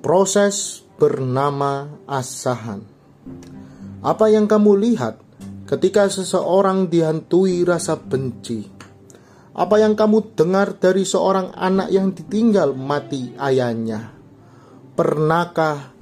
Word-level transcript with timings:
Proses 0.00 0.80
bernama 0.96 2.00
asahan. 2.08 2.80
Apa 4.00 4.32
yang 4.32 4.48
kamu 4.48 4.80
lihat 4.80 5.20
ketika 5.68 6.08
seseorang 6.08 6.88
dihantui 6.88 7.68
rasa 7.68 8.00
benci? 8.00 8.64
Apa 9.52 9.76
yang 9.76 9.92
kamu 9.92 10.32
dengar 10.32 10.80
dari 10.80 11.04
seorang 11.04 11.52
anak 11.52 11.92
yang 11.92 12.16
ditinggal 12.16 12.72
mati 12.72 13.36
ayahnya? 13.36 14.16
Pernahkah 14.96 15.92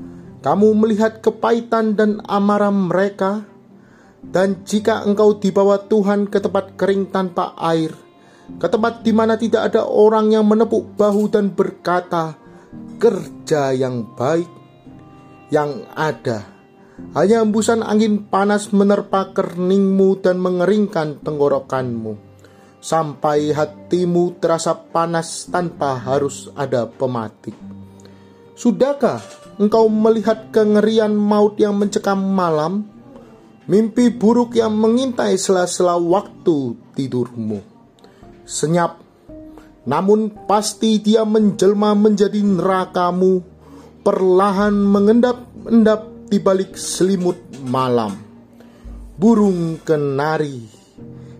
kamu 0.46 0.78
melihat 0.78 1.18
kepahitan 1.18 1.98
dan 1.98 2.22
amarah 2.22 2.70
mereka? 2.70 3.50
Dan 4.22 4.62
jika 4.62 5.02
engkau 5.02 5.42
dibawa 5.42 5.90
Tuhan 5.90 6.30
ke 6.30 6.38
tempat 6.38 6.78
kering 6.78 7.10
tanpa 7.10 7.58
air, 7.58 7.90
ke 8.62 8.66
tempat 8.70 9.02
di 9.02 9.10
mana 9.10 9.34
tidak 9.34 9.74
ada 9.74 9.82
orang 9.90 10.30
yang 10.30 10.46
menepuk 10.46 10.94
bahu 10.94 11.26
dan 11.26 11.50
berkata, 11.50 12.46
"Kerja 13.00 13.72
yang 13.72 14.16
baik," 14.16 14.50
yang 15.48 15.86
ada 15.96 16.58
hanya 17.14 17.40
embusan 17.46 17.80
angin 17.86 18.26
panas 18.26 18.74
menerpa 18.74 19.30
keningmu 19.30 20.18
dan 20.18 20.42
mengeringkan 20.42 21.22
tenggorokanmu, 21.22 22.18
sampai 22.82 23.54
hatimu 23.54 24.36
terasa 24.42 24.74
panas 24.74 25.46
tanpa 25.46 25.94
harus 25.94 26.50
ada 26.58 26.90
pematik. 26.90 27.54
Sudahkah 28.58 29.22
engkau 29.62 29.86
melihat 29.86 30.50
kengerian 30.50 31.14
maut 31.14 31.54
yang 31.62 31.78
mencekam 31.78 32.18
malam? 32.18 32.90
Mimpi 33.68 34.08
buruk 34.08 34.56
yang 34.56 34.72
mengintai 34.74 35.36
sela-sela 35.36 36.00
waktu 36.00 36.72
tidurmu. 36.96 37.60
Senyap, 38.48 38.96
namun 39.88 40.28
pasti 40.44 41.00
dia 41.00 41.24
menjelma 41.24 41.96
menjadi 41.96 42.44
nerakamu, 42.44 43.40
perlahan 44.04 44.76
mengendap-endap 44.76 46.28
di 46.28 46.36
balik 46.36 46.76
selimut 46.76 47.40
malam. 47.64 48.12
Burung 49.16 49.80
kenari 49.80 50.62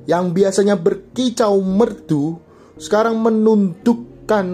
yang 0.09 0.33
biasanya 0.33 0.81
berkicau 0.81 1.61
merdu 1.61 2.41
sekarang 2.81 3.21
menundukkan 3.21 4.49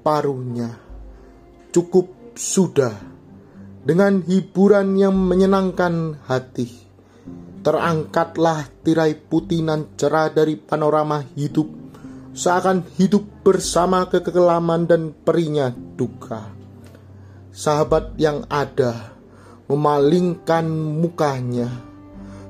paruhnya. 0.00 0.80
Cukup 1.68 2.32
sudah 2.32 2.96
dengan 3.84 4.24
hiburan 4.24 4.96
yang 4.96 5.14
menyenangkan 5.14 6.24
hati 6.24 6.84
Terangkatlah 7.64 8.68
tirai 8.84 9.16
putih 9.16 9.64
nan 9.64 9.96
cerah 9.96 10.28
dari 10.28 10.60
panorama 10.60 11.24
hidup, 11.32 11.64
seakan 12.34 12.82
hidup 12.98 13.46
bersama 13.46 14.10
kekelaman 14.10 14.90
dan 14.90 15.14
perinya 15.14 15.70
duka. 15.70 16.50
Sahabat 17.54 18.18
yang 18.18 18.42
ada 18.50 19.14
memalingkan 19.70 20.66
mukanya, 20.98 21.70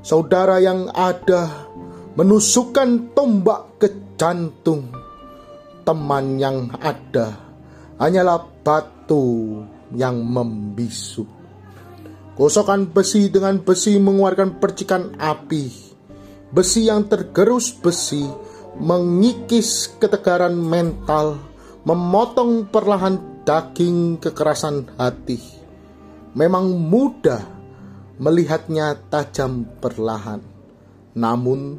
saudara 0.01 0.57
yang 0.59 0.89
ada 0.97 1.69
menusukkan 2.17 3.13
tombak 3.13 3.77
ke 3.77 4.17
jantung, 4.17 4.89
teman 5.85 6.41
yang 6.41 6.73
ada 6.81 7.37
hanyalah 8.01 8.41
batu 8.65 9.61
yang 9.93 10.25
membisu. 10.25 11.29
Gosokan 12.35 12.91
besi 12.91 13.31
dengan 13.31 13.63
besi 13.63 13.95
mengeluarkan 14.01 14.59
percikan 14.59 15.15
api. 15.21 15.95
Besi 16.51 16.91
yang 16.91 17.07
tergerus 17.07 17.71
besi 17.71 18.27
mengikis 18.81 19.95
ketegaran 19.99 20.55
mental, 20.57 21.39
memotong 21.87 22.71
perlahan 22.71 23.45
daging 23.45 24.19
kekerasan 24.19 24.91
hati. 24.99 25.39
Memang 26.35 26.75
mudah 26.75 27.43
melihatnya 28.19 28.99
tajam 29.11 29.67
perlahan, 29.79 30.43
namun 31.15 31.79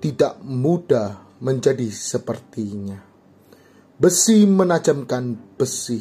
tidak 0.00 0.40
mudah 0.44 1.40
menjadi 1.40 1.88
sepertinya. 1.88 3.00
Besi 4.00 4.44
menajamkan 4.48 5.56
besi. 5.56 6.00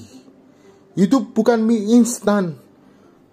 Hidup 0.96 1.31
bukan 1.35 1.63
mie 1.63 1.96
instan, 1.96 2.59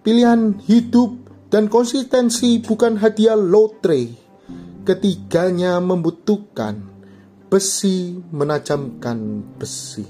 Pilihan 0.07 0.63
hidup 0.63 1.19
dan 1.51 1.67
konsistensi 1.67 2.63
bukan 2.63 2.95
hadiah 2.95 3.35
lotre. 3.35 4.26
Ketiganya 4.87 5.83
membutuhkan 5.83 6.79
besi 7.51 8.23
menajamkan 8.31 9.43
besi. 9.59 10.07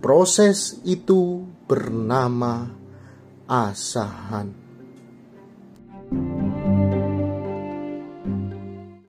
Proses 0.00 0.80
itu 0.80 1.44
bernama 1.68 2.72
asahan. 3.44 4.64
thank 6.06 6.66
you 6.66 6.75